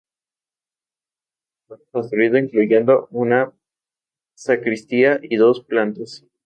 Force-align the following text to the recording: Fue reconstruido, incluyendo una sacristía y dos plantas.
Fue 1.67 1.77
reconstruido, 1.77 2.39
incluyendo 2.39 3.07
una 3.11 3.53
sacristía 4.35 5.19
y 5.21 5.35
dos 5.35 5.63
plantas. 5.63 6.25